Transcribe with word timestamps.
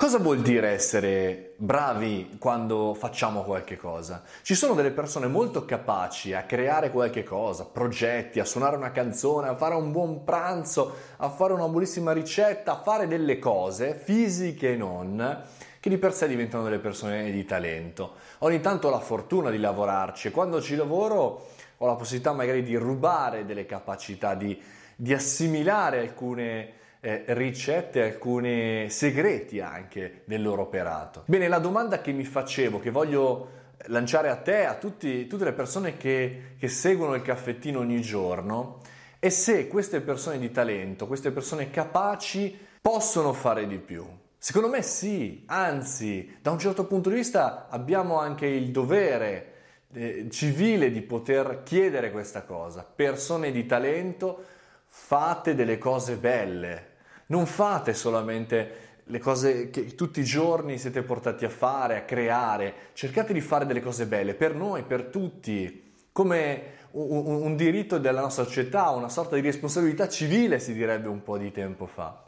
Cosa 0.00 0.18
vuol 0.18 0.42
dire 0.42 0.68
essere 0.68 1.54
bravi 1.56 2.36
quando 2.38 2.94
facciamo 2.94 3.42
qualche 3.42 3.76
cosa? 3.76 4.22
Ci 4.42 4.54
sono 4.54 4.74
delle 4.74 4.92
persone 4.92 5.26
molto 5.26 5.64
capaci 5.64 6.32
a 6.34 6.44
creare 6.44 6.92
qualche 6.92 7.24
cosa, 7.24 7.64
progetti, 7.64 8.38
a 8.38 8.44
suonare 8.44 8.76
una 8.76 8.92
canzone, 8.92 9.48
a 9.48 9.56
fare 9.56 9.74
un 9.74 9.90
buon 9.90 10.22
pranzo, 10.22 10.94
a 11.16 11.28
fare 11.30 11.52
una 11.52 11.66
buonissima 11.66 12.12
ricetta, 12.12 12.74
a 12.74 12.80
fare 12.80 13.08
delle 13.08 13.40
cose 13.40 13.96
fisiche 13.96 14.74
e 14.74 14.76
non, 14.76 15.42
che 15.80 15.88
di 15.90 15.98
per 15.98 16.14
sé 16.14 16.28
diventano 16.28 16.62
delle 16.62 16.78
persone 16.78 17.32
di 17.32 17.44
talento. 17.44 18.14
Ogni 18.38 18.60
tanto 18.60 18.86
ho 18.86 18.90
la 18.92 19.00
fortuna 19.00 19.50
di 19.50 19.58
lavorarci 19.58 20.28
e 20.28 20.30
quando 20.30 20.62
ci 20.62 20.76
lavoro 20.76 21.48
ho 21.76 21.86
la 21.86 21.96
possibilità 21.96 22.32
magari 22.32 22.62
di 22.62 22.76
rubare 22.76 23.44
delle 23.44 23.66
capacità, 23.66 24.36
di, 24.36 24.62
di 24.94 25.12
assimilare 25.12 25.98
alcune 25.98 26.76
eh, 27.00 27.24
ricette, 27.28 28.02
alcuni 28.02 28.90
segreti 28.90 29.60
anche 29.60 30.22
del 30.24 30.42
loro 30.42 30.62
operato. 30.62 31.22
Bene, 31.26 31.48
la 31.48 31.58
domanda 31.58 32.00
che 32.00 32.12
mi 32.12 32.24
facevo, 32.24 32.80
che 32.80 32.90
voglio 32.90 33.56
lanciare 33.86 34.28
a 34.28 34.36
te, 34.36 34.64
a 34.64 34.74
tutti, 34.74 35.26
tutte 35.26 35.44
le 35.44 35.52
persone 35.52 35.96
che, 35.96 36.54
che 36.58 36.68
seguono 36.68 37.14
il 37.14 37.22
caffettino 37.22 37.78
ogni 37.78 38.00
giorno, 38.00 38.80
è 39.18 39.28
se 39.28 39.68
queste 39.68 40.00
persone 40.00 40.38
di 40.38 40.50
talento, 40.50 41.06
queste 41.06 41.30
persone 41.30 41.70
capaci, 41.70 42.66
possono 42.80 43.32
fare 43.32 43.66
di 43.66 43.78
più. 43.78 44.04
Secondo 44.36 44.68
me 44.68 44.82
sì, 44.82 45.42
anzi, 45.46 46.38
da 46.40 46.52
un 46.52 46.58
certo 46.58 46.86
punto 46.86 47.08
di 47.08 47.16
vista 47.16 47.66
abbiamo 47.68 48.20
anche 48.20 48.46
il 48.46 48.70
dovere 48.70 49.52
eh, 49.92 50.28
civile 50.30 50.92
di 50.92 51.02
poter 51.02 51.62
chiedere 51.64 52.12
questa 52.12 52.42
cosa. 52.42 52.84
Persone 52.84 53.50
di 53.50 53.66
talento, 53.66 54.44
fate 54.88 55.54
delle 55.54 55.78
cose 55.78 56.16
belle, 56.16 56.86
non 57.26 57.46
fate 57.46 57.94
solamente 57.94 58.86
le 59.04 59.18
cose 59.18 59.70
che 59.70 59.94
tutti 59.94 60.20
i 60.20 60.24
giorni 60.24 60.78
siete 60.78 61.02
portati 61.02 61.44
a 61.44 61.48
fare, 61.48 61.96
a 61.96 62.02
creare, 62.02 62.74
cercate 62.92 63.32
di 63.32 63.40
fare 63.40 63.66
delle 63.66 63.80
cose 63.80 64.06
belle 64.06 64.34
per 64.34 64.54
noi, 64.54 64.82
per 64.82 65.04
tutti, 65.04 65.94
come 66.12 66.76
un, 66.92 67.42
un, 67.42 67.56
diritto 67.56 67.98
della 67.98 68.20
nostra 68.20 68.44
società, 68.44 68.90
una 68.90 69.08
sorta 69.08 69.36
di 69.36 69.40
responsabilità 69.42 70.08
civile 70.08 70.58
si 70.58 70.74
direbbe 70.74 71.08
un 71.08 71.22
po' 71.22 71.38
di 71.38 71.50
tempo 71.52 71.86
fa. 71.86 72.22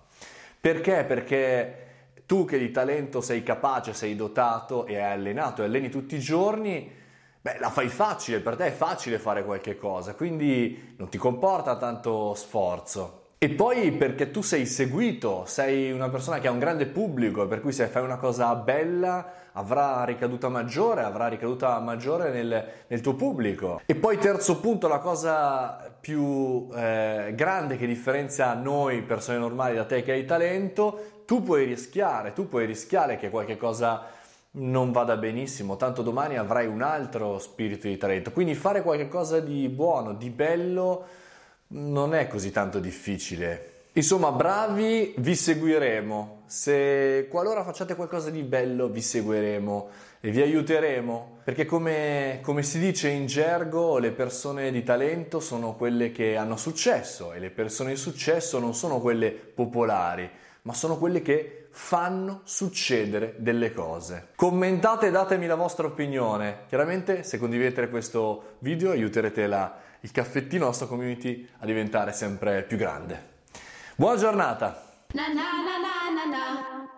Perché? 0.59 1.05
Perché 1.05 1.89
tu 2.25 2.45
che 2.45 2.59
di 2.59 2.71
talento 2.71 3.21
sei 3.21 3.43
capace, 3.43 3.93
sei 3.93 4.17
dotato 4.17 4.87
e 4.87 4.99
hai 4.99 5.13
allenato 5.13 5.63
e 5.63 5.67
alleni 5.67 5.91
tutti 5.91 6.15
i 6.17 6.21
giorni, 6.21 6.91
beh, 7.41 7.59
la 7.59 7.71
fai 7.71 7.89
facile, 7.89 8.41
per 8.41 8.57
te 8.57 8.67
è 8.67 8.73
facile 8.73 9.19
fare 9.19 9.45
qualche 9.45 9.77
cosa, 9.77 10.15
quindi 10.15 10.95
non 10.97 11.09
ti 11.09 11.19
comporta 11.19 11.77
tanto 11.77 12.35
sforzo. 12.35 13.19
E 13.43 13.49
poi 13.49 13.91
perché 13.93 14.31
tu 14.31 14.43
sei 14.43 14.67
seguito, 14.67 15.45
sei 15.47 15.91
una 15.93 16.11
persona 16.11 16.39
che 16.41 16.49
ha 16.49 16.51
un 16.51 16.59
grande 16.59 16.85
pubblico, 16.85 17.47
per 17.47 17.63
cui 17.63 17.73
se 17.73 17.87
fai 17.87 18.03
una 18.03 18.19
cosa 18.19 18.55
bella 18.55 19.33
avrà 19.53 20.05
ricaduta 20.05 20.51
maggiore, 20.51 21.03
avrà 21.03 21.27
ricaduta 21.27 21.79
maggiore 21.79 22.31
nel, 22.31 22.67
nel 22.87 23.01
tuo 23.01 23.15
pubblico. 23.15 23.81
E 23.87 23.95
poi 23.95 24.19
terzo 24.19 24.61
punto, 24.61 24.89
la 24.89 24.99
cosa 24.99 25.91
più 25.99 26.69
eh, 26.75 27.33
grande 27.35 27.79
che 27.79 27.87
differenzia 27.87 28.53
noi 28.53 29.01
persone 29.01 29.39
normali 29.39 29.75
da 29.75 29.87
te 29.87 30.03
che 30.03 30.13
hai 30.13 30.27
talento, 30.27 31.23
tu 31.25 31.43
puoi 31.43 31.65
rischiare, 31.65 32.35
tu 32.35 32.47
puoi 32.47 32.67
rischiare 32.67 33.17
che 33.17 33.31
qualche 33.31 33.57
cosa 33.57 34.05
non 34.53 34.91
vada 34.93 35.17
benissimo, 35.17 35.77
tanto 35.77 36.03
domani 36.03 36.37
avrai 36.37 36.67
un 36.67 36.83
altro 36.83 37.39
spirito 37.39 37.87
di 37.87 37.97
talento. 37.97 38.33
Quindi 38.33 38.55
fare 38.55 38.83
qualcosa 38.83 39.41
di 39.41 39.69
buono, 39.69 40.15
di 40.15 40.31
bello, 40.31 41.07
non 41.69 42.15
è 42.15 42.27
così 42.27 42.51
tanto 42.51 42.81
difficile. 42.81 43.80
Insomma, 43.95 44.31
bravi, 44.31 45.15
vi 45.19 45.35
seguiremo. 45.35 46.43
Se 46.47 47.27
qualora 47.29 47.65
facciate 47.65 47.97
qualcosa 47.97 48.31
di 48.31 48.43
bello, 48.43 48.89
vi 48.89 49.01
seguiremo 49.01 49.89
e 50.21 50.31
vi 50.31 50.41
aiuteremo. 50.43 51.41
Perché 51.43 51.65
come, 51.65 52.39
come, 52.41 52.63
si 52.63 52.79
dice 52.79 53.09
in 53.09 53.27
gergo, 53.27 53.99
le 53.99 54.13
persone 54.13 54.71
di 54.71 54.85
talento 54.85 55.41
sono 55.41 55.75
quelle 55.75 56.13
che 56.13 56.37
hanno 56.37 56.57
successo 56.57 57.33
e 57.33 57.41
le 57.41 57.51
persone 57.51 57.91
di 57.91 57.97
successo 57.97 58.61
non 58.61 58.75
sono 58.75 59.01
quelle 59.01 59.33
popolari, 59.33 60.31
ma 60.63 60.73
sono 60.73 60.97
quelle 60.97 61.21
che 61.21 61.67
fanno 61.73 62.43
succedere 62.45 63.35
delle 63.39 63.73
cose. 63.73 64.29
Commentate 64.37 65.09
e 65.09 65.11
datemi 65.11 65.49
la 65.49 65.57
vostra 65.57 65.89
opinione. 65.89 66.61
Chiaramente 66.69 67.25
se 67.25 67.39
condividete 67.39 67.89
questo 67.89 68.57
video 68.61 68.93
aiuterete 68.93 69.49
la, 69.49 69.79
il 69.99 70.13
caffettino, 70.13 70.61
la 70.61 70.67
nostra 70.67 70.87
community 70.87 71.45
a 71.59 71.67
diventare 71.67 72.13
sempre 72.13 72.63
più 72.63 72.77
grande. 72.77 73.39
Buona 74.01 74.17
giornata! 74.17 74.75
Na 75.13 75.29
na 75.29 75.45
na 75.61 76.91